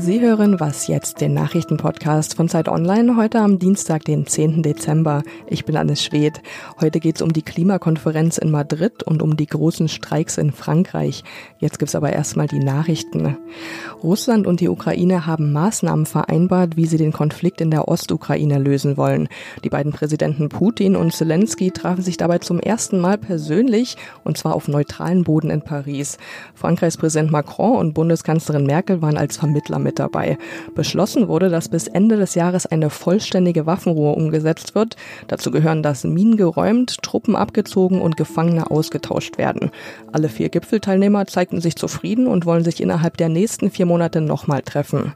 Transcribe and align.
Sie 0.00 0.20
hören 0.20 0.60
Was 0.60 0.86
jetzt, 0.86 1.20
den 1.20 1.34
Nachrichtenpodcast 1.34 2.36
von 2.36 2.48
Zeit 2.48 2.68
Online, 2.68 3.16
heute 3.16 3.40
am 3.40 3.58
Dienstag, 3.58 4.04
den 4.04 4.28
10. 4.28 4.62
Dezember. 4.62 5.24
Ich 5.48 5.64
bin 5.64 5.76
Anne 5.76 5.96
Schwed. 5.96 6.40
Heute 6.80 7.00
geht 7.00 7.16
es 7.16 7.22
um 7.22 7.32
die 7.32 7.42
Klimakonferenz 7.42 8.38
in 8.38 8.52
Madrid 8.52 9.02
und 9.02 9.22
um 9.22 9.36
die 9.36 9.46
großen 9.46 9.88
Streiks 9.88 10.38
in 10.38 10.52
Frankreich. 10.52 11.24
Jetzt 11.58 11.80
gibt's 11.80 11.96
aber 11.96 12.12
erstmal 12.12 12.46
die 12.46 12.60
Nachrichten. 12.60 13.36
Russland 14.00 14.46
und 14.46 14.60
die 14.60 14.68
Ukraine 14.68 15.26
haben 15.26 15.52
Maßnahmen 15.52 16.06
vereinbart, 16.06 16.76
wie 16.76 16.86
sie 16.86 16.98
den 16.98 17.12
Konflikt 17.12 17.60
in 17.60 17.72
der 17.72 17.88
Ostukraine 17.88 18.58
lösen 18.58 18.96
wollen. 18.96 19.28
Die 19.64 19.70
beiden 19.70 19.92
Präsidenten 19.92 20.48
Putin 20.48 20.94
und 20.94 21.12
Zelensky 21.12 21.72
trafen 21.72 22.02
sich 22.02 22.16
dabei 22.16 22.38
zum 22.38 22.60
ersten 22.60 23.00
Mal 23.00 23.18
persönlich 23.18 23.96
und 24.22 24.38
zwar 24.38 24.54
auf 24.54 24.68
neutralen 24.68 25.24
Boden 25.24 25.50
in 25.50 25.62
Paris. 25.62 26.18
Frankreichs 26.54 26.96
Präsident 26.96 27.32
Macron 27.32 27.76
und 27.76 27.94
Bundeskanzlerin 27.94 28.64
Merkel 28.64 29.02
waren 29.02 29.16
als 29.16 29.38
Vermittler 29.38 29.80
mit 29.80 29.87
dabei. 29.92 30.38
Beschlossen 30.74 31.28
wurde, 31.28 31.48
dass 31.48 31.68
bis 31.68 31.88
Ende 31.88 32.16
des 32.16 32.34
Jahres 32.34 32.66
eine 32.66 32.90
vollständige 32.90 33.66
Waffenruhe 33.66 34.12
umgesetzt 34.12 34.74
wird. 34.74 34.96
Dazu 35.26 35.50
gehören, 35.50 35.82
dass 35.82 36.04
Minen 36.04 36.36
geräumt, 36.36 37.02
Truppen 37.02 37.36
abgezogen 37.36 38.00
und 38.00 38.16
Gefangene 38.16 38.70
ausgetauscht 38.70 39.38
werden. 39.38 39.70
Alle 40.12 40.28
vier 40.28 40.48
Gipfelteilnehmer 40.48 41.26
zeigten 41.26 41.60
sich 41.60 41.76
zufrieden 41.76 42.26
und 42.26 42.46
wollen 42.46 42.64
sich 42.64 42.80
innerhalb 42.80 43.16
der 43.16 43.28
nächsten 43.28 43.70
vier 43.70 43.86
Monate 43.86 44.20
nochmal 44.20 44.62
treffen. 44.62 45.14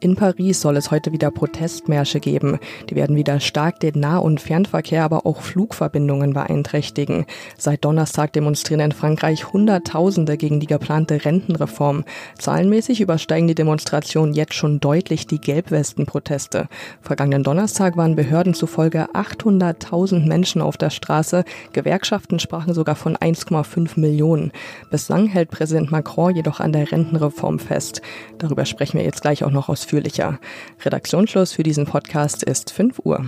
In 0.00 0.16
Paris 0.16 0.60
soll 0.60 0.76
es 0.76 0.90
heute 0.90 1.12
wieder 1.12 1.30
Protestmärsche 1.30 2.20
geben. 2.20 2.58
Die 2.88 2.96
werden 2.96 3.16
wieder 3.16 3.40
stark 3.40 3.80
den 3.80 4.00
Nah- 4.00 4.18
und 4.18 4.40
Fernverkehr, 4.40 5.04
aber 5.04 5.26
auch 5.26 5.40
Flugverbindungen 5.40 6.32
beeinträchtigen. 6.32 7.26
Seit 7.56 7.84
Donnerstag 7.84 8.32
demonstrieren 8.32 8.80
in 8.80 8.92
Frankreich 8.92 9.52
Hunderttausende 9.52 10.36
gegen 10.36 10.60
die 10.60 10.66
geplante 10.66 11.24
Rentenreform. 11.24 12.04
Zahlenmäßig 12.38 13.00
übersteigen 13.00 13.48
die 13.48 13.54
Demonstrationen 13.54 14.09
jetzt 14.32 14.54
schon 14.54 14.80
deutlich 14.80 15.26
die 15.26 15.40
Gelbwesten-Proteste. 15.40 16.68
Vergangenen 17.00 17.44
Donnerstag 17.44 17.96
waren 17.96 18.16
Behörden 18.16 18.54
zufolge 18.54 19.08
800.000 19.14 20.26
Menschen 20.26 20.62
auf 20.62 20.76
der 20.76 20.90
Straße. 20.90 21.44
Gewerkschaften 21.72 22.38
sprachen 22.38 22.74
sogar 22.74 22.96
von 22.96 23.16
1,5 23.16 23.98
Millionen. 23.98 24.52
Bislang 24.90 25.26
hält 25.26 25.50
Präsident 25.50 25.90
Macron 25.90 26.34
jedoch 26.34 26.60
an 26.60 26.72
der 26.72 26.90
Rentenreform 26.90 27.58
fest. 27.58 28.02
Darüber 28.38 28.64
sprechen 28.64 28.98
wir 28.98 29.04
jetzt 29.04 29.22
gleich 29.22 29.44
auch 29.44 29.50
noch 29.50 29.68
ausführlicher. 29.68 30.38
Redaktionsschluss 30.84 31.52
für 31.52 31.62
diesen 31.62 31.86
Podcast 31.86 32.42
ist 32.42 32.72
5 32.72 33.00
Uhr. 33.04 33.24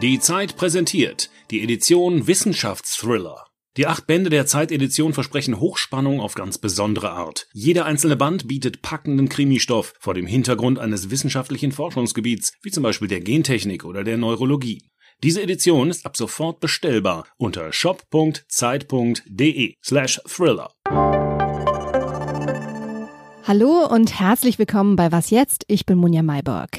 Die 0.00 0.18
Zeit 0.18 0.56
präsentiert 0.56 1.28
die 1.50 1.62
Edition 1.62 2.26
Wissenschaftsthriller. 2.26 3.49
Die 3.76 3.86
acht 3.86 4.08
Bände 4.08 4.30
der 4.30 4.46
Zeitedition 4.46 5.12
versprechen 5.12 5.60
Hochspannung 5.60 6.20
auf 6.20 6.34
ganz 6.34 6.58
besondere 6.58 7.12
Art. 7.12 7.46
Jeder 7.52 7.86
einzelne 7.86 8.16
Band 8.16 8.48
bietet 8.48 8.82
packenden 8.82 9.28
Krimistoff 9.28 9.94
vor 10.00 10.14
dem 10.14 10.26
Hintergrund 10.26 10.80
eines 10.80 11.10
wissenschaftlichen 11.10 11.70
Forschungsgebiets, 11.70 12.54
wie 12.62 12.72
zum 12.72 12.82
Beispiel 12.82 13.08
der 13.08 13.20
Gentechnik 13.20 13.84
oder 13.84 14.02
der 14.02 14.16
Neurologie. 14.16 14.82
Diese 15.22 15.42
Edition 15.42 15.90
ist 15.90 16.04
ab 16.04 16.16
sofort 16.16 16.58
bestellbar 16.60 17.26
unter 17.36 17.72
shop.zeit.de 17.72 19.74
slash 19.82 20.20
thriller. 20.26 20.72
Hallo 23.46 23.86
und 23.90 24.20
herzlich 24.20 24.58
willkommen 24.58 24.96
bei 24.96 25.12
Was 25.12 25.30
jetzt? 25.30 25.64
Ich 25.68 25.86
bin 25.86 25.98
Munja 25.98 26.22
Mayborg 26.22 26.78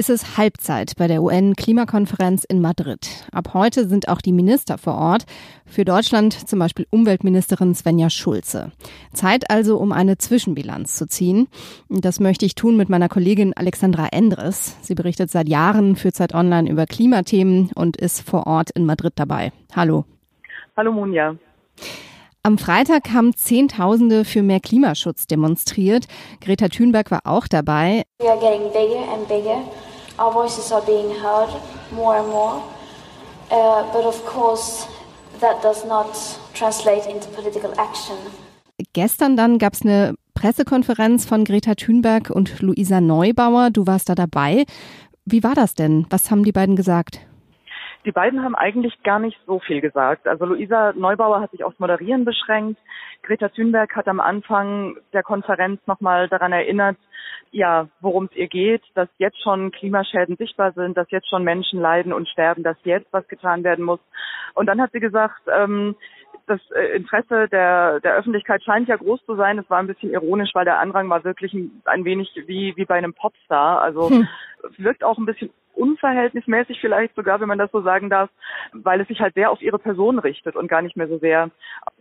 ist 0.00 0.08
es 0.08 0.38
Halbzeit 0.38 0.94
bei 0.96 1.08
der 1.08 1.22
UN-Klimakonferenz 1.22 2.44
in 2.44 2.62
Madrid. 2.62 3.06
Ab 3.32 3.50
heute 3.52 3.86
sind 3.86 4.08
auch 4.08 4.22
die 4.22 4.32
Minister 4.32 4.78
vor 4.78 4.94
Ort. 4.94 5.26
Für 5.66 5.84
Deutschland 5.84 6.48
zum 6.48 6.58
Beispiel 6.58 6.86
Umweltministerin 6.88 7.74
Svenja 7.74 8.08
Schulze. 8.08 8.72
Zeit 9.12 9.50
also, 9.50 9.76
um 9.76 9.92
eine 9.92 10.16
Zwischenbilanz 10.16 10.96
zu 10.96 11.06
ziehen. 11.06 11.48
Das 11.90 12.18
möchte 12.18 12.46
ich 12.46 12.54
tun 12.54 12.78
mit 12.78 12.88
meiner 12.88 13.10
Kollegin 13.10 13.52
Alexandra 13.54 14.08
Endres. 14.10 14.78
Sie 14.80 14.94
berichtet 14.94 15.30
seit 15.30 15.50
Jahren 15.50 15.96
für 15.96 16.14
Zeit 16.14 16.34
Online 16.34 16.70
über 16.70 16.86
Klimathemen 16.86 17.70
und 17.74 17.98
ist 17.98 18.22
vor 18.22 18.46
Ort 18.46 18.70
in 18.70 18.86
Madrid 18.86 19.12
dabei. 19.16 19.52
Hallo. 19.76 20.06
Hallo 20.78 20.92
Munja. 20.92 21.36
Am 22.42 22.56
Freitag 22.56 23.10
haben 23.12 23.36
Zehntausende 23.36 24.24
für 24.24 24.42
mehr 24.42 24.60
Klimaschutz 24.60 25.26
demonstriert. 25.26 26.06
Greta 26.40 26.68
Thunberg 26.68 27.10
war 27.10 27.20
auch 27.24 27.46
dabei. 27.46 28.04
We 28.18 28.30
are 28.30 28.40
getting 28.40 28.72
bigger 28.72 29.12
and 29.12 29.28
bigger. 29.28 29.58
Our 30.18 30.32
voices 30.32 30.72
are 30.72 30.82
being 30.86 31.10
heard 31.22 31.50
more 31.90 32.16
and 32.16 32.28
more. 32.28 32.62
Uh, 33.50 33.84
but 33.92 34.06
of 34.06 34.24
course, 34.24 34.86
that 35.40 35.62
does 35.62 35.84
not 35.84 36.06
translate 36.54 37.06
into 37.10 37.28
political 37.28 37.72
action. 37.72 38.16
Gestern 38.94 39.36
dann 39.36 39.58
gab 39.58 39.74
es 39.74 39.82
eine 39.82 40.14
Pressekonferenz 40.32 41.26
von 41.26 41.44
Greta 41.44 41.74
Thunberg 41.74 42.30
und 42.30 42.62
Luisa 42.62 43.02
Neubauer. 43.02 43.68
Du 43.68 43.86
warst 43.86 44.08
da 44.08 44.14
dabei. 44.14 44.64
Wie 45.26 45.42
war 45.42 45.54
das 45.54 45.74
denn? 45.74 46.06
Was 46.08 46.30
haben 46.30 46.44
die 46.44 46.52
beiden 46.52 46.74
gesagt? 46.74 47.20
Die 48.04 48.12
beiden 48.12 48.42
haben 48.42 48.54
eigentlich 48.54 49.02
gar 49.02 49.18
nicht 49.18 49.38
so 49.46 49.58
viel 49.60 49.80
gesagt. 49.80 50.26
Also 50.26 50.46
Luisa 50.46 50.92
Neubauer 50.94 51.40
hat 51.40 51.50
sich 51.50 51.64
aufs 51.64 51.78
Moderieren 51.78 52.24
beschränkt. 52.24 52.80
Greta 53.22 53.48
Thunberg 53.48 53.94
hat 53.94 54.08
am 54.08 54.20
Anfang 54.20 54.96
der 55.12 55.22
Konferenz 55.22 55.80
nochmal 55.86 56.28
daran 56.28 56.52
erinnert, 56.52 56.96
ja, 57.52 57.88
worum 58.00 58.26
es 58.26 58.36
ihr 58.36 58.48
geht, 58.48 58.82
dass 58.94 59.08
jetzt 59.18 59.42
schon 59.42 59.72
Klimaschäden 59.72 60.36
sichtbar 60.36 60.72
sind, 60.72 60.96
dass 60.96 61.10
jetzt 61.10 61.28
schon 61.28 61.44
Menschen 61.44 61.80
leiden 61.80 62.12
und 62.12 62.28
sterben, 62.28 62.62
dass 62.62 62.76
jetzt 62.84 63.12
was 63.12 63.26
getan 63.28 63.64
werden 63.64 63.84
muss. 63.84 64.00
Und 64.54 64.66
dann 64.66 64.80
hat 64.80 64.92
sie 64.92 65.00
gesagt, 65.00 65.42
ähm, 65.52 65.96
das 66.50 66.60
äh, 66.72 66.96
Interesse 66.96 67.48
der, 67.48 68.00
der 68.00 68.16
Öffentlichkeit 68.16 68.62
scheint 68.62 68.88
ja 68.88 68.96
groß 68.96 69.24
zu 69.24 69.36
sein. 69.36 69.58
Es 69.58 69.70
war 69.70 69.78
ein 69.78 69.86
bisschen 69.86 70.10
ironisch, 70.10 70.50
weil 70.54 70.64
der 70.64 70.78
Andrang 70.78 71.08
war 71.08 71.24
wirklich 71.24 71.54
ein, 71.54 71.82
ein 71.84 72.04
wenig 72.04 72.28
wie, 72.46 72.74
wie 72.76 72.84
bei 72.84 72.96
einem 72.96 73.14
Popstar. 73.14 73.80
Also 73.80 74.10
hm. 74.10 74.28
wirkt 74.78 75.04
auch 75.04 75.18
ein 75.18 75.26
bisschen 75.26 75.50
unverhältnismäßig 75.74 76.80
vielleicht 76.80 77.14
sogar, 77.14 77.40
wenn 77.40 77.48
man 77.48 77.58
das 77.58 77.70
so 77.70 77.80
sagen 77.80 78.10
darf, 78.10 78.28
weil 78.72 79.00
es 79.00 79.08
sich 79.08 79.20
halt 79.20 79.34
sehr 79.34 79.50
auf 79.50 79.62
ihre 79.62 79.78
Person 79.78 80.18
richtet 80.18 80.56
und 80.56 80.68
gar 80.68 80.82
nicht 80.82 80.96
mehr 80.96 81.08
so 81.08 81.18
sehr 81.18 81.50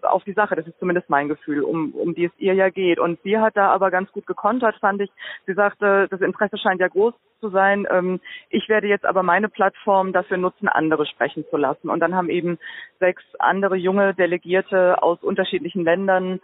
auf 0.01 0.23
die 0.23 0.33
Sache. 0.33 0.55
Das 0.55 0.67
ist 0.67 0.79
zumindest 0.79 1.09
mein 1.09 1.29
Gefühl, 1.29 1.61
um, 1.61 1.93
um 1.93 2.13
die 2.13 2.25
es 2.25 2.31
ihr 2.37 2.53
ja 2.53 2.69
geht. 2.69 2.99
Und 2.99 3.19
sie 3.23 3.37
hat 3.37 3.55
da 3.55 3.69
aber 3.69 3.91
ganz 3.91 4.11
gut 4.11 4.25
gekontert, 4.25 4.75
fand 4.81 5.01
ich. 5.01 5.11
Sie 5.45 5.53
sagte, 5.53 6.07
das 6.09 6.21
Interesse 6.21 6.57
scheint 6.57 6.81
ja 6.81 6.87
groß 6.87 7.13
zu 7.39 7.50
sein. 7.50 7.88
Ähm, 7.89 8.19
ich 8.50 8.69
werde 8.69 8.88
jetzt 8.88 9.05
aber 9.05 9.23
meine 9.23 9.50
Plattform 9.50 10.13
dafür 10.13 10.38
nutzen, 10.38 10.67
andere 10.67 11.05
sprechen 11.05 11.45
zu 11.50 11.57
lassen. 11.57 11.89
Und 11.89 12.00
dann 12.00 12.16
haben 12.16 12.29
eben 12.29 12.57
sechs 13.00 13.23
andere 13.39 13.75
junge 13.75 14.13
Delegierte 14.13 15.01
aus 15.01 15.22
unterschiedlichen 15.22 15.83
Ländern 15.83 16.39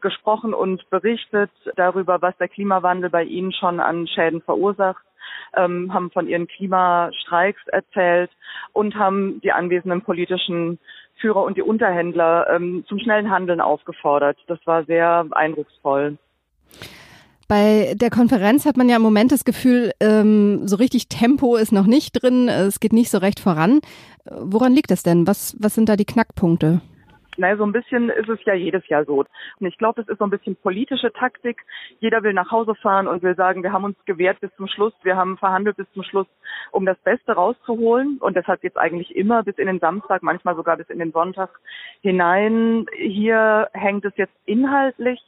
gesprochen 0.00 0.54
und 0.54 0.88
berichtet 0.90 1.50
darüber, 1.76 2.22
was 2.22 2.36
der 2.38 2.48
Klimawandel 2.48 3.10
bei 3.10 3.24
ihnen 3.24 3.52
schon 3.52 3.80
an 3.80 4.06
Schäden 4.06 4.40
verursacht 4.40 5.04
ähm, 5.54 5.92
haben 5.92 6.10
von 6.10 6.26
ihren 6.28 6.46
Klimastreiks 6.46 7.66
erzählt 7.68 8.30
und 8.72 8.94
haben 8.94 9.40
die 9.40 9.52
anwesenden 9.52 10.02
politischen 10.02 10.78
Führer 11.16 11.42
und 11.42 11.56
die 11.56 11.62
Unterhändler 11.62 12.48
ähm, 12.50 12.84
zum 12.88 12.98
schnellen 12.98 13.30
Handeln 13.30 13.60
aufgefordert. 13.60 14.38
Das 14.46 14.58
war 14.66 14.84
sehr 14.84 15.26
eindrucksvoll. 15.30 16.16
Bei 17.50 17.94
der 17.96 18.10
Konferenz 18.10 18.64
hat 18.64 18.76
man 18.76 18.88
ja 18.88 18.94
im 18.94 19.02
Moment 19.02 19.32
das 19.32 19.44
Gefühl, 19.44 19.90
ähm, 19.98 20.68
so 20.68 20.76
richtig 20.76 21.08
Tempo 21.08 21.56
ist 21.56 21.72
noch 21.72 21.86
nicht 21.86 22.12
drin, 22.12 22.48
es 22.48 22.78
geht 22.78 22.92
nicht 22.92 23.10
so 23.10 23.18
recht 23.18 23.40
voran. 23.40 23.80
Woran 24.24 24.72
liegt 24.72 24.92
das 24.92 25.02
denn? 25.02 25.26
Was, 25.26 25.56
was 25.58 25.74
sind 25.74 25.88
da 25.88 25.96
die 25.96 26.04
Knackpunkte? 26.04 26.80
Naja, 27.38 27.56
so 27.56 27.64
ein 27.64 27.72
bisschen 27.72 28.08
ist 28.08 28.28
es 28.28 28.38
ja 28.44 28.54
jedes 28.54 28.86
Jahr 28.86 29.04
so. 29.04 29.24
Und 29.58 29.66
ich 29.66 29.76
glaube, 29.78 30.00
das 30.00 30.08
ist 30.08 30.18
so 30.18 30.24
ein 30.24 30.30
bisschen 30.30 30.54
politische 30.54 31.12
Taktik. 31.12 31.64
Jeder 31.98 32.22
will 32.22 32.34
nach 32.34 32.52
Hause 32.52 32.76
fahren 32.76 33.08
und 33.08 33.24
will 33.24 33.34
sagen, 33.34 33.64
wir 33.64 33.72
haben 33.72 33.84
uns 33.84 33.96
gewehrt 34.04 34.38
bis 34.38 34.54
zum 34.56 34.68
Schluss, 34.68 34.92
wir 35.02 35.16
haben 35.16 35.36
verhandelt 35.36 35.76
bis 35.76 35.90
zum 35.92 36.04
Schluss, 36.04 36.28
um 36.70 36.86
das 36.86 36.98
Beste 36.98 37.32
rauszuholen. 37.32 38.18
Und 38.20 38.36
deshalb 38.36 38.62
jetzt 38.62 38.78
eigentlich 38.78 39.16
immer 39.16 39.42
bis 39.42 39.58
in 39.58 39.66
den 39.66 39.80
Samstag, 39.80 40.22
manchmal 40.22 40.54
sogar 40.54 40.76
bis 40.76 40.88
in 40.88 41.00
den 41.00 41.10
Sonntag 41.10 41.50
hinein. 42.00 42.86
Hier 42.96 43.70
hängt 43.72 44.04
es 44.04 44.12
jetzt 44.16 44.36
inhaltlich 44.44 45.20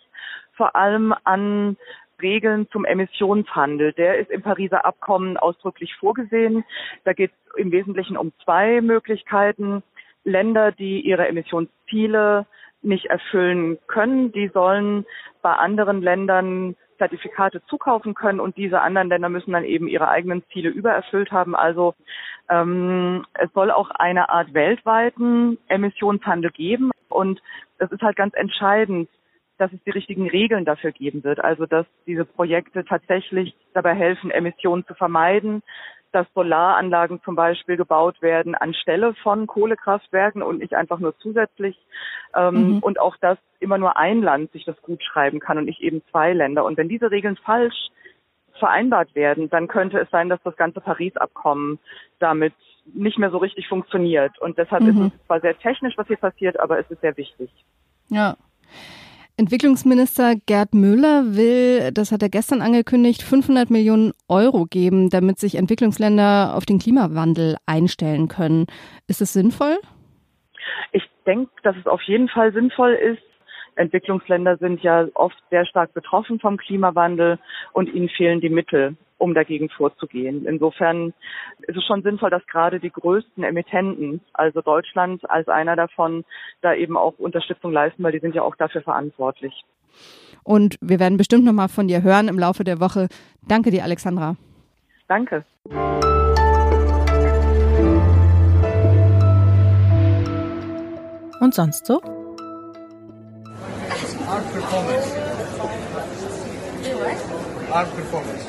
vor 0.55 0.77
allem 0.77 1.15
an 1.25 1.77
Regeln 2.23 2.69
zum 2.71 2.85
Emissionshandel. 2.85 3.93
Der 3.93 4.19
ist 4.19 4.31
im 4.31 4.43
Pariser 4.43 4.85
Abkommen 4.85 5.37
ausdrücklich 5.37 5.95
vorgesehen. 5.97 6.65
Da 7.05 7.13
geht 7.13 7.33
es 7.33 7.57
im 7.57 7.73
Wesentlichen 7.73 8.17
um 8.17 8.33
zwei 8.45 8.81
Möglichkeiten. 8.81 9.83
Länder, 10.25 10.73
die 10.73 11.01
ihre 11.01 11.27
Emissionsziele 11.27 12.47
nicht 12.83 13.07
erfüllen 13.07 13.79
können, 13.87 14.33
die 14.33 14.49
sollen 14.49 15.05
bei 15.41 15.53
anderen 15.53 16.01
Ländern 16.01 16.77
Zertifikate 16.99 17.65
zukaufen 17.67 18.15
können 18.15 18.39
und 18.39 18.57
diese 18.57 18.81
anderen 18.81 19.09
Länder 19.09 19.29
müssen 19.29 19.53
dann 19.53 19.65
eben 19.65 19.89
ihre 19.89 20.09
eigenen 20.09 20.45
Ziele 20.53 20.69
übererfüllt 20.69 21.33
haben. 21.33 21.57
Also 21.57 21.95
ähm, 22.49 23.27
es 23.35 23.53
soll 23.55 23.73
auch 23.73 23.91
eine 23.91 24.29
Art 24.29 24.55
weltweiten 24.55 25.59
Emissionshandel 25.67 26.53
geben 26.53 26.93
und 27.09 27.43
es 27.79 27.91
ist 27.91 28.03
halt 28.03 28.17
ganz 28.17 28.35
entscheidend, 28.35 29.09
dass 29.63 29.73
es 29.73 29.83
die 29.85 29.91
richtigen 29.91 30.29
Regeln 30.29 30.65
dafür 30.65 30.91
geben 30.91 31.23
wird. 31.23 31.39
Also 31.39 31.67
dass 31.67 31.87
diese 32.05 32.25
Projekte 32.25 32.85
tatsächlich 32.85 33.55
dabei 33.75 33.95
helfen, 33.95 34.33
Emissionen 34.33 34.85
zu 34.87 34.95
vermeiden, 34.95 35.63
dass 36.11 36.27
Solaranlagen 36.35 37.23
zum 37.23 37.37
Beispiel 37.37 37.77
gebaut 37.77 38.21
werden 38.21 38.57
anstelle 38.57 39.15
von 39.23 39.47
Kohlekraftwerken 39.47 40.43
und 40.43 40.59
nicht 40.59 40.75
einfach 40.75 40.99
nur 40.99 41.17
zusätzlich. 41.19 41.79
Ähm, 42.35 42.55
mhm. 42.55 42.79
Und 42.81 42.99
auch, 42.99 43.17
dass 43.19 43.39
immer 43.61 43.79
nur 43.79 43.97
ein 43.97 44.21
Land 44.21 44.51
sich 44.51 44.65
das 44.65 44.83
gut 44.83 45.01
schreiben 45.05 45.39
kann 45.39 45.59
und 45.59 45.67
nicht 45.67 45.81
eben 45.81 46.03
zwei 46.11 46.33
Länder. 46.33 46.65
Und 46.65 46.77
wenn 46.77 46.89
diese 46.89 47.13
Regeln 47.13 47.37
falsch 47.37 47.91
vereinbart 48.59 49.15
werden, 49.15 49.49
dann 49.49 49.69
könnte 49.69 50.01
es 50.01 50.11
sein, 50.11 50.29
dass 50.29 50.43
das 50.43 50.57
ganze 50.57 50.81
Paris-Abkommen 50.81 51.79
damit 52.19 52.55
nicht 52.93 53.17
mehr 53.17 53.31
so 53.31 53.39
richtig 53.39 53.69
funktioniert. 53.69 54.37
Und 54.41 54.59
deshalb 54.59 54.83
mhm. 54.83 54.89
ist 54.89 55.15
es 55.15 55.27
zwar 55.27 55.41
sehr 55.41 55.57
technisch, 55.57 55.97
was 55.97 56.09
hier 56.09 56.17
passiert, 56.17 56.59
aber 56.59 56.81
es 56.81 56.91
ist 56.91 57.01
sehr 57.01 57.17
wichtig. 57.17 57.49
Ja. 58.09 58.37
Entwicklungsminister 59.39 60.35
Gerd 60.47 60.75
Müller 60.75 61.35
will, 61.35 61.91
das 61.93 62.13
hat 62.13 62.23
er 62.23 62.29
gestern 62.29 62.61
angekündigt, 62.61 63.23
500 63.23 63.71
Millionen 63.71 64.13
Euro 64.29 64.67
geben, 64.67 65.09
damit 65.09 65.39
sich 65.39 65.55
Entwicklungsländer 65.55 66.55
auf 66.55 66.67
den 66.67 66.79
Klimawandel 66.79 67.57
einstellen 67.65 68.29
können. 68.29 68.67
Ist 69.09 69.23
es 69.23 69.33
sinnvoll? 69.33 69.79
Ich 70.93 71.03
denke, 71.27 71.51
dass 71.63 71.77
es 71.77 71.87
auf 71.87 72.03
jeden 72.03 72.29
Fall 72.29 72.53
sinnvoll 72.53 72.93
ist. 72.93 73.23
Entwicklungsländer 73.77 74.59
sind 74.59 74.83
ja 74.83 75.09
oft 75.15 75.37
sehr 75.51 75.65
stark 75.65 75.95
betroffen 75.95 76.39
vom 76.39 76.59
Klimawandel 76.59 77.39
und 77.73 77.93
ihnen 77.93 78.11
fehlen 78.11 78.43
die 78.43 78.51
Mittel 78.51 78.97
um 79.23 79.35
dagegen 79.35 79.69
vorzugehen. 79.69 80.47
Insofern 80.47 81.15
ist 81.69 81.77
es 81.77 81.85
schon 81.85 82.03
sinnvoll, 82.03 82.31
dass 82.31 82.45
gerade 82.47 82.81
die 82.81 82.91
größten 82.91 83.45
Emittenten, 83.45 84.21
also 84.33 84.63
Deutschland 84.63 85.23
als 85.31 85.47
einer 85.47 85.77
davon, 85.77 86.25
da 86.61 86.75
eben 86.75 86.97
auch 86.97 87.15
Unterstützung 87.19 87.73
leisten, 87.73 88.03
weil 88.03 88.11
die 88.11 88.19
sind 88.19 88.35
ja 88.35 88.43
auch 88.43 88.57
dafür 88.57 88.83
verantwortlich. 88.83 89.65
Und 90.43 90.77
wir 90.81 90.99
werden 90.99 91.19
bestimmt 91.19 91.45
noch 91.45 91.53
mal 91.53 91.69
von 91.69 91.87
dir 91.87 92.03
hören 92.03 92.27
im 92.27 92.37
Laufe 92.37 92.65
der 92.65 92.81
Woche. 92.81 93.07
Danke 93.47 93.71
dir, 93.71 93.85
Alexandra. 93.85 94.37
Danke. 95.07 95.45
Und 101.41 101.55
sonst 101.55 101.87
so? 101.87 102.01
Art 104.27 104.53
performance. 104.53 105.13
Art 107.73 107.95
performance. 107.95 108.47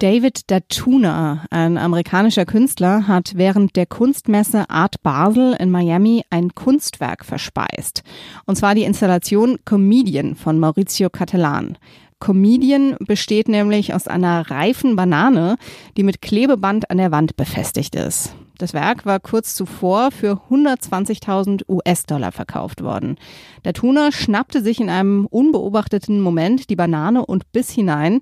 David 0.00 0.50
Datuna, 0.50 1.46
ein 1.50 1.78
amerikanischer 1.78 2.44
Künstler, 2.44 3.08
hat 3.08 3.32
während 3.36 3.74
der 3.76 3.86
Kunstmesse 3.86 4.68
Art 4.68 5.02
Basel 5.02 5.56
in 5.58 5.70
Miami 5.70 6.24
ein 6.28 6.54
Kunstwerk 6.54 7.24
verspeist. 7.24 8.02
Und 8.44 8.56
zwar 8.56 8.74
die 8.74 8.82
Installation 8.82 9.60
Comedian 9.64 10.34
von 10.34 10.58
Maurizio 10.58 11.08
Cattelan. 11.08 11.78
Comedian 12.20 12.96
besteht 13.00 13.48
nämlich 13.48 13.94
aus 13.94 14.06
einer 14.06 14.50
reifen 14.50 14.94
Banane, 14.94 15.56
die 15.96 16.02
mit 16.02 16.20
Klebeband 16.20 16.90
an 16.90 16.98
der 16.98 17.12
Wand 17.12 17.36
befestigt 17.36 17.94
ist. 17.94 18.34
Das 18.62 18.74
Werk 18.74 19.04
war 19.06 19.18
kurz 19.18 19.56
zuvor 19.56 20.12
für 20.12 20.40
120.000 20.48 21.68
US-Dollar 21.68 22.30
verkauft 22.30 22.80
worden. 22.80 23.16
Der 23.64 23.72
Tuner 23.72 24.12
schnappte 24.12 24.62
sich 24.62 24.78
in 24.78 24.88
einem 24.88 25.26
unbeobachteten 25.26 26.20
Moment 26.20 26.70
die 26.70 26.76
Banane 26.76 27.26
und 27.26 27.50
biss 27.50 27.72
hinein 27.72 28.20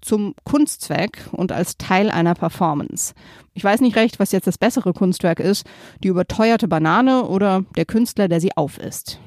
zum 0.00 0.34
Kunstzweck 0.44 1.28
und 1.32 1.52
als 1.52 1.76
Teil 1.76 2.10
einer 2.10 2.32
Performance. 2.32 3.12
Ich 3.52 3.64
weiß 3.64 3.82
nicht 3.82 3.96
recht, 3.96 4.18
was 4.18 4.32
jetzt 4.32 4.46
das 4.46 4.56
bessere 4.56 4.94
Kunstwerk 4.94 5.40
ist, 5.40 5.66
die 6.02 6.08
überteuerte 6.08 6.68
Banane 6.68 7.24
oder 7.26 7.66
der 7.76 7.84
Künstler, 7.84 8.28
der 8.28 8.40
sie 8.40 8.56
aufisst. 8.56 9.20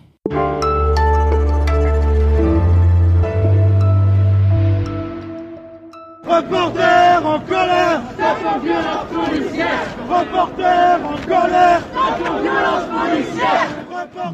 Reporter 6.37 7.23
en 7.23 7.39
colère 7.47 8.01
contre 8.17 8.59
violence 8.61 9.07
policière 9.13 9.85
Reporter 10.09 10.99
en 11.01 11.17
colère 11.25 11.81
contre 11.93 12.41
violence 12.41 12.85
policière 12.89 13.85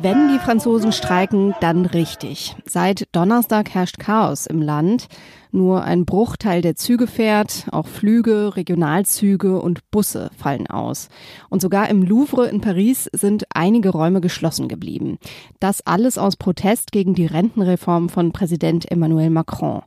Wenn 0.01 0.29
die 0.29 0.39
Franzosen 0.39 0.91
streiken, 0.91 1.53
dann 1.61 1.85
richtig. 1.85 2.55
Seit 2.65 3.07
Donnerstag 3.11 3.69
herrscht 3.69 3.99
Chaos 3.99 4.47
im 4.47 4.61
Land. 4.61 5.07
Nur 5.51 5.83
ein 5.83 6.05
Bruchteil 6.05 6.61
der 6.61 6.75
Züge 6.75 7.07
fährt, 7.07 7.65
auch 7.71 7.87
Flüge, 7.87 8.55
Regionalzüge 8.55 9.61
und 9.61 9.91
Busse 9.91 10.31
fallen 10.35 10.67
aus. 10.67 11.09
Und 11.49 11.61
sogar 11.61 11.89
im 11.89 12.03
Louvre 12.03 12.47
in 12.47 12.61
Paris 12.61 13.09
sind 13.13 13.45
einige 13.53 13.89
Räume 13.89 14.21
geschlossen 14.21 14.67
geblieben. 14.67 15.19
Das 15.59 15.85
alles 15.85 16.17
aus 16.17 16.35
Protest 16.35 16.91
gegen 16.91 17.13
die 17.13 17.25
Rentenreform 17.25 18.09
von 18.09 18.31
Präsident 18.31 18.89
Emmanuel 18.89 19.29
Macron. 19.29 19.81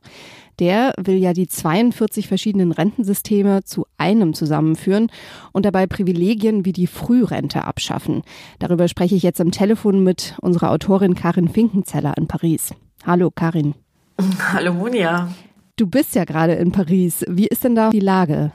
Der 0.59 0.93
will 0.97 1.17
ja 1.17 1.33
die 1.33 1.47
42 1.47 2.27
verschiedenen 2.27 2.71
Rentensysteme 2.71 3.63
zu 3.63 3.85
einem 3.97 4.33
zusammenführen 4.33 5.11
und 5.51 5.65
dabei 5.65 5.87
Privilegien 5.87 6.65
wie 6.65 6.73
die 6.73 6.87
Frührente 6.87 7.65
abschaffen. 7.65 8.23
Darüber 8.59 8.87
spreche 8.87 9.15
ich 9.15 9.23
jetzt 9.23 9.41
am 9.41 9.51
Telefon 9.51 10.03
mit 10.03 10.35
unserer 10.41 10.71
Autorin 10.71 11.15
Karin 11.15 11.49
Finkenzeller 11.49 12.13
in 12.17 12.27
Paris. 12.27 12.73
Hallo 13.05 13.31
Karin. 13.31 13.75
Hallo 14.53 14.73
Munja. 14.73 15.29
Du 15.75 15.87
bist 15.87 16.15
ja 16.15 16.23
gerade 16.23 16.53
in 16.53 16.71
Paris. 16.71 17.25
Wie 17.27 17.47
ist 17.47 17.65
denn 17.65 17.75
da 17.75 17.89
die 17.89 17.99
Lage? 17.99 18.51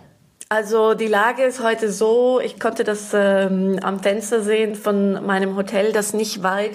Also 0.53 0.95
die 0.95 1.07
Lage 1.07 1.45
ist 1.45 1.63
heute 1.63 1.93
so, 1.93 2.41
ich 2.41 2.59
konnte 2.59 2.83
das 2.83 3.13
ähm, 3.15 3.79
am 3.83 4.01
Fenster 4.01 4.43
sehen 4.43 4.75
von 4.75 5.25
meinem 5.25 5.55
Hotel, 5.55 5.93
das 5.93 6.13
nicht 6.13 6.43
weit 6.43 6.73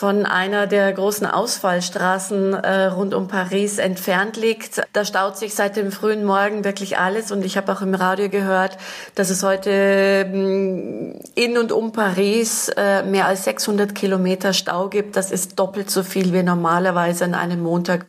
von 0.00 0.24
einer 0.24 0.66
der 0.66 0.90
großen 0.94 1.26
Ausfallstraßen 1.26 2.54
äh, 2.54 2.84
rund 2.86 3.12
um 3.12 3.28
Paris 3.28 3.76
entfernt 3.76 4.38
liegt. 4.38 4.80
Da 4.94 5.04
staut 5.04 5.36
sich 5.36 5.54
seit 5.54 5.76
dem 5.76 5.92
frühen 5.92 6.24
Morgen 6.24 6.64
wirklich 6.64 6.96
alles 6.96 7.30
und 7.30 7.44
ich 7.44 7.58
habe 7.58 7.70
auch 7.70 7.82
im 7.82 7.94
Radio 7.94 8.30
gehört, 8.30 8.78
dass 9.14 9.28
es 9.28 9.42
heute 9.42 9.70
ähm, 9.70 11.16
in 11.34 11.58
und 11.58 11.70
um 11.70 11.92
Paris 11.92 12.70
äh, 12.78 13.02
mehr 13.02 13.26
als 13.26 13.44
600 13.44 13.94
Kilometer 13.94 14.54
Stau 14.54 14.88
gibt. 14.88 15.16
Das 15.16 15.30
ist 15.30 15.58
doppelt 15.58 15.90
so 15.90 16.02
viel 16.02 16.32
wie 16.32 16.42
normalerweise 16.42 17.26
an 17.26 17.34
einem 17.34 17.62
Montag. 17.62 18.06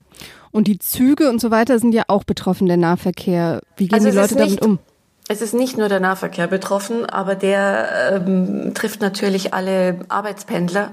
Und 0.51 0.67
die 0.67 0.79
Züge 0.79 1.29
und 1.29 1.41
so 1.41 1.51
weiter 1.51 1.77
sind 1.77 1.93
ja 1.93 2.03
auch 2.07 2.23
betroffen, 2.23 2.67
der 2.67 2.77
Nahverkehr. 2.77 3.59
Wie 3.75 3.89
gehen 3.89 3.95
also 3.95 4.11
die 4.11 4.15
Leute 4.15 4.35
damit 4.35 4.61
um? 4.61 4.79
Es 5.27 5.41
ist 5.41 5.53
nicht 5.53 5.77
nur 5.77 5.89
der 5.89 5.99
Nahverkehr 5.99 6.47
betroffen, 6.47 7.05
aber 7.05 7.35
der 7.35 8.13
ähm, 8.25 8.73
trifft 8.75 9.01
natürlich 9.01 9.53
alle 9.53 9.99
Arbeitspendler. 10.07 10.91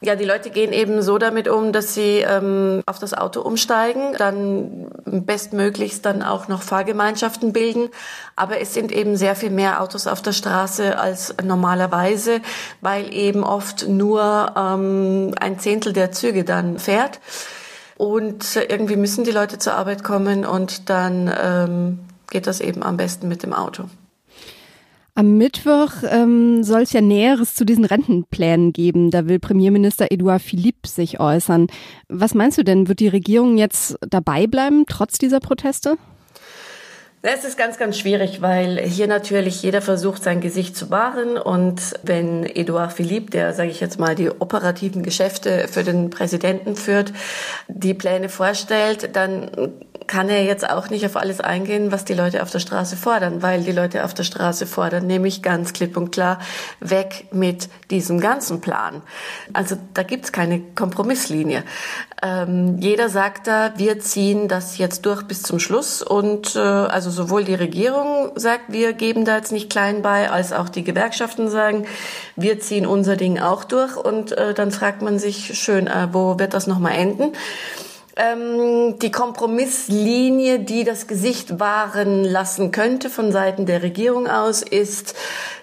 Ja, 0.00 0.14
die 0.14 0.24
Leute 0.24 0.50
gehen 0.50 0.72
eben 0.72 1.02
so 1.02 1.18
damit 1.18 1.48
um, 1.48 1.72
dass 1.72 1.92
sie 1.92 2.20
ähm, 2.20 2.82
auf 2.86 3.00
das 3.00 3.14
Auto 3.14 3.40
umsteigen, 3.40 4.14
dann 4.16 4.92
bestmöglichst 5.04 6.06
dann 6.06 6.22
auch 6.22 6.46
noch 6.46 6.62
Fahrgemeinschaften 6.62 7.52
bilden. 7.52 7.88
Aber 8.36 8.60
es 8.60 8.74
sind 8.74 8.92
eben 8.92 9.16
sehr 9.16 9.34
viel 9.34 9.50
mehr 9.50 9.82
Autos 9.82 10.06
auf 10.06 10.22
der 10.22 10.30
Straße 10.30 10.96
als 10.96 11.34
normalerweise, 11.42 12.40
weil 12.80 13.12
eben 13.12 13.42
oft 13.42 13.88
nur 13.88 14.52
ähm, 14.56 15.34
ein 15.40 15.58
Zehntel 15.58 15.92
der 15.92 16.12
Züge 16.12 16.44
dann 16.44 16.78
fährt. 16.78 17.18
Und 17.96 18.54
irgendwie 18.54 18.94
müssen 18.94 19.24
die 19.24 19.32
Leute 19.32 19.58
zur 19.58 19.74
Arbeit 19.74 20.04
kommen 20.04 20.46
und 20.46 20.88
dann 20.90 21.28
ähm, 21.42 21.98
geht 22.30 22.46
das 22.46 22.60
eben 22.60 22.84
am 22.84 22.96
besten 22.96 23.26
mit 23.26 23.42
dem 23.42 23.52
Auto. 23.52 23.86
Am 25.18 25.36
Mittwoch 25.36 26.04
ähm, 26.08 26.62
soll 26.62 26.82
es 26.82 26.92
ja 26.92 27.00
Näheres 27.00 27.56
zu 27.56 27.64
diesen 27.64 27.84
Rentenplänen 27.84 28.72
geben. 28.72 29.10
Da 29.10 29.26
will 29.26 29.40
Premierminister 29.40 30.12
Edouard 30.12 30.40
Philippe 30.40 30.86
sich 30.86 31.18
äußern. 31.18 31.66
Was 32.08 32.34
meinst 32.34 32.56
du 32.56 32.62
denn? 32.62 32.86
Wird 32.86 33.00
die 33.00 33.08
Regierung 33.08 33.58
jetzt 33.58 33.96
dabei 34.08 34.46
bleiben, 34.46 34.84
trotz 34.86 35.18
dieser 35.18 35.40
Proteste? 35.40 35.96
Es 37.22 37.42
ist 37.42 37.58
ganz, 37.58 37.78
ganz 37.78 37.98
schwierig, 37.98 38.42
weil 38.42 38.78
hier 38.78 39.08
natürlich 39.08 39.60
jeder 39.60 39.82
versucht, 39.82 40.22
sein 40.22 40.40
Gesicht 40.40 40.76
zu 40.76 40.88
wahren. 40.90 41.36
Und 41.36 41.94
wenn 42.04 42.44
Edouard 42.44 42.92
Philippe, 42.92 43.32
der, 43.32 43.54
sage 43.54 43.70
ich 43.70 43.80
jetzt 43.80 43.98
mal, 43.98 44.14
die 44.14 44.30
operativen 44.30 45.02
Geschäfte 45.02 45.66
für 45.66 45.82
den 45.82 46.10
Präsidenten 46.10 46.76
führt, 46.76 47.12
die 47.66 47.94
Pläne 47.94 48.28
vorstellt, 48.28 49.16
dann 49.16 49.50
kann 50.08 50.28
er 50.28 50.42
jetzt 50.42 50.68
auch 50.68 50.90
nicht 50.90 51.06
auf 51.06 51.16
alles 51.16 51.40
eingehen, 51.40 51.92
was 51.92 52.04
die 52.04 52.14
Leute 52.14 52.42
auf 52.42 52.50
der 52.50 52.58
Straße 52.58 52.96
fordern, 52.96 53.42
weil 53.42 53.62
die 53.62 53.72
Leute 53.72 54.04
auf 54.04 54.14
der 54.14 54.24
Straße 54.24 54.66
fordern 54.66 55.06
nämlich 55.06 55.42
ganz 55.42 55.72
klipp 55.72 55.96
und 55.96 56.10
klar 56.10 56.40
weg 56.80 57.26
mit 57.30 57.68
diesem 57.90 58.18
ganzen 58.18 58.60
Plan. 58.60 59.02
Also 59.52 59.76
da 59.94 60.02
gibt's 60.02 60.32
keine 60.32 60.60
Kompromisslinie. 60.74 61.62
Ähm, 62.22 62.78
jeder 62.80 63.08
sagt 63.10 63.46
da, 63.46 63.72
wir 63.76 64.00
ziehen 64.00 64.48
das 64.48 64.78
jetzt 64.78 65.06
durch 65.06 65.22
bis 65.22 65.42
zum 65.42 65.60
Schluss 65.60 66.02
und 66.02 66.56
äh, 66.56 66.58
also 66.58 67.10
sowohl 67.10 67.44
die 67.44 67.54
Regierung 67.54 68.32
sagt, 68.34 68.72
wir 68.72 68.94
geben 68.94 69.24
da 69.24 69.36
jetzt 69.36 69.52
nicht 69.52 69.70
klein 69.70 70.02
bei, 70.02 70.30
als 70.30 70.52
auch 70.52 70.68
die 70.68 70.82
Gewerkschaften 70.82 71.48
sagen, 71.48 71.86
wir 72.34 72.58
ziehen 72.58 72.86
unser 72.86 73.16
Ding 73.16 73.38
auch 73.38 73.62
durch 73.62 73.96
und 73.96 74.32
äh, 74.32 74.54
dann 74.54 74.72
fragt 74.72 75.02
man 75.02 75.18
sich 75.18 75.58
schön, 75.58 75.86
äh, 75.86 76.08
wo 76.12 76.38
wird 76.38 76.54
das 76.54 76.66
nochmal 76.66 76.94
enden? 76.94 77.34
Ähm, 78.18 78.98
die 78.98 79.10
Kompromisslinie, 79.10 80.58
die 80.58 80.84
das 80.84 81.06
Gesicht 81.06 81.58
wahren 81.60 82.24
lassen 82.24 82.72
könnte 82.72 83.08
von 83.08 83.32
Seiten 83.32 83.64
der 83.64 83.82
Regierung 83.82 84.26
aus, 84.26 84.62
ist, 84.62 85.14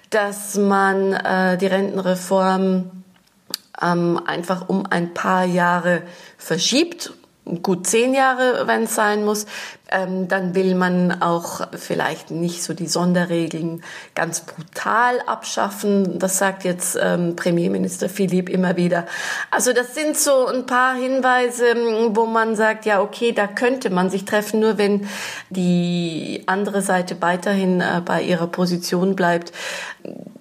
dass 0.10 0.56
man 0.56 1.14
äh, 1.14 1.58
die 1.58 1.68
Rentenreform 1.68 3.04
ähm, 3.82 4.22
einfach 4.26 4.70
um 4.70 4.86
ein 4.86 5.14
paar 5.14 5.44
Jahre 5.44 6.04
verschiebt. 6.38 7.14
Gut 7.62 7.86
zehn 7.86 8.14
Jahre, 8.14 8.68
wenn 8.68 8.84
es 8.84 8.96
sein 8.96 9.24
muss. 9.24 9.46
Ähm, 9.92 10.28
dann 10.28 10.56
will 10.56 10.74
man 10.74 11.22
auch 11.22 11.68
vielleicht 11.78 12.32
nicht 12.32 12.64
so 12.64 12.74
die 12.74 12.88
Sonderregeln 12.88 13.84
ganz 14.16 14.42
brutal 14.42 15.20
abschaffen. 15.28 16.18
Das 16.18 16.40
sagt 16.40 16.64
jetzt 16.64 16.98
ähm, 17.00 17.36
Premierminister 17.36 18.10
Philipp 18.10 18.50
immer 18.50 18.78
wieder. 18.78 19.06
Also 19.52 19.74
das 19.74 19.94
sind 19.94 20.18
so 20.18 20.48
ein 20.48 20.66
paar 20.66 20.96
Hinweise, 20.96 21.75
wo 22.16 22.25
man 22.25 22.56
sagt, 22.56 22.86
ja, 22.86 23.00
okay, 23.00 23.32
da 23.32 23.46
könnte 23.46 23.92
man 23.92 24.10
sich 24.10 24.25
treffen, 24.25 24.60
nur 24.60 24.80
wenn 24.80 25.08
die 25.52 26.44
andere 26.48 26.82
Seite 26.82 27.22
weiterhin 27.22 27.80
äh, 27.80 28.02
bei 28.04 28.24
ihrer 28.24 28.48
Position 28.48 29.16
bleibt, 29.16 29.54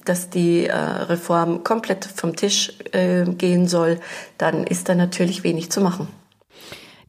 dass 0.06 0.30
die 0.30 0.66
äh, 0.66 0.74
Reform 0.74 1.64
komplett 1.64 2.06
vom 2.06 2.34
Tisch 2.34 2.72
äh, 2.92 3.24
gehen 3.24 3.68
soll, 3.68 4.00
dann 4.38 4.64
ist 4.64 4.88
da 4.88 4.94
natürlich 4.94 5.44
wenig 5.44 5.70
zu 5.70 5.82
machen. 5.82 6.08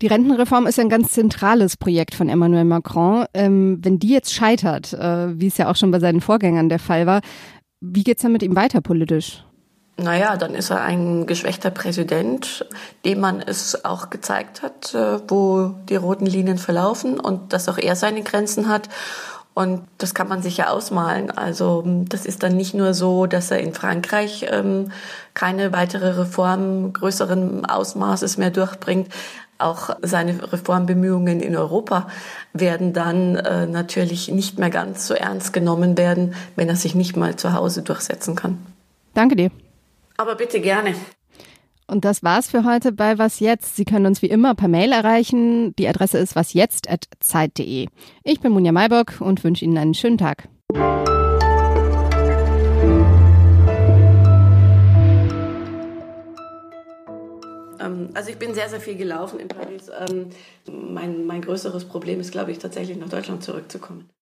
Die 0.01 0.07
Rentenreform 0.07 0.67
ist 0.67 0.79
ein 0.79 0.89
ganz 0.89 1.13
zentrales 1.13 1.77
Projekt 1.77 2.15
von 2.15 2.27
Emmanuel 2.27 2.65
Macron. 2.65 3.25
Ähm, 3.33 3.79
wenn 3.81 3.99
die 3.99 4.09
jetzt 4.09 4.33
scheitert, 4.33 4.93
äh, 4.93 5.39
wie 5.39 5.47
es 5.47 5.57
ja 5.57 5.69
auch 5.69 5.75
schon 5.75 5.91
bei 5.91 5.99
seinen 5.99 6.21
Vorgängern 6.21 6.69
der 6.69 6.79
Fall 6.79 7.05
war, 7.05 7.21
wie 7.79 8.03
geht's 8.03 8.21
dann 8.21 8.33
mit 8.33 8.43
ihm 8.43 8.55
weiter 8.55 8.81
politisch? 8.81 9.43
Naja, 9.97 10.35
dann 10.35 10.55
ist 10.55 10.71
er 10.71 10.81
ein 10.81 11.25
geschwächter 11.25 11.69
Präsident, 11.69 12.65
dem 13.05 13.21
man 13.21 13.41
es 13.41 13.85
auch 13.85 14.09
gezeigt 14.09 14.61
hat, 14.61 14.93
äh, 14.93 15.19
wo 15.29 15.73
die 15.87 15.95
roten 15.95 16.25
Linien 16.25 16.57
verlaufen 16.57 17.17
und 17.19 17.53
dass 17.53 17.69
auch 17.69 17.77
er 17.77 17.95
seine 17.95 18.21
Grenzen 18.21 18.67
hat. 18.67 18.89
Und 19.53 19.87
das 19.99 20.13
kann 20.13 20.27
man 20.27 20.41
sich 20.41 20.57
ja 20.57 20.67
ausmalen. 20.67 21.31
Also 21.31 21.81
das 21.85 22.25
ist 22.25 22.43
dann 22.43 22.57
nicht 22.57 22.73
nur 22.73 22.93
so, 22.93 23.25
dass 23.25 23.51
er 23.51 23.61
in 23.61 23.73
Frankreich 23.73 24.45
ähm, 24.49 24.91
keine 25.33 25.71
weitere 25.71 26.09
Reform 26.09 26.91
größeren 26.91 27.65
Ausmaßes 27.65 28.35
mehr 28.35 28.51
durchbringt. 28.51 29.07
Auch 29.57 29.95
seine 30.01 30.51
Reformbemühungen 30.51 31.39
in 31.39 31.55
Europa 31.55 32.07
werden 32.53 32.91
dann 32.93 33.35
äh, 33.35 33.67
natürlich 33.67 34.29
nicht 34.29 34.59
mehr 34.59 34.69
ganz 34.69 35.07
so 35.07 35.13
ernst 35.13 35.53
genommen 35.53 35.97
werden, 35.97 36.35
wenn 36.55 36.67
er 36.67 36.75
sich 36.75 36.93
nicht 36.93 37.15
mal 37.15 37.35
zu 37.37 37.53
Hause 37.53 37.81
durchsetzen 37.81 38.35
kann. 38.35 38.57
Danke 39.13 39.35
dir. 39.35 39.51
Aber 40.17 40.35
bitte 40.35 40.59
gerne. 40.59 40.95
Und 41.87 42.03
das 42.03 42.23
war's 42.23 42.49
für 42.49 42.63
heute 42.65 42.91
bei 42.91 43.17
Was 43.17 43.39
Jetzt. 43.39 43.75
Sie 43.75 43.85
können 43.85 44.07
uns 44.07 44.21
wie 44.21 44.27
immer 44.27 44.55
per 44.55 44.67
Mail 44.67 44.91
erreichen. 44.91 45.75
Die 45.75 45.87
Adresse 45.87 46.17
ist 46.17 46.35
wasjetzt.zeit.de. 46.35 47.87
Ich 48.23 48.39
bin 48.39 48.51
Munja 48.51 48.71
Maybock 48.71 49.21
und 49.21 49.43
wünsche 49.43 49.65
Ihnen 49.65 49.77
einen 49.77 49.93
schönen 49.93 50.17
Tag. 50.17 50.49
Also 58.13 58.29
ich 58.29 58.37
bin 58.37 58.53
sehr, 58.53 58.69
sehr 58.69 58.79
viel 58.79 58.95
gelaufen 58.95 59.39
in 59.39 59.47
Paris. 59.47 59.89
Ähm, 60.07 60.29
mein, 60.71 61.25
mein 61.25 61.41
größeres 61.41 61.85
Problem 61.85 62.19
ist, 62.19 62.31
glaube 62.31 62.51
ich, 62.51 62.59
tatsächlich 62.59 62.97
nach 62.97 63.09
Deutschland 63.09 63.43
zurückzukommen. 63.43 64.09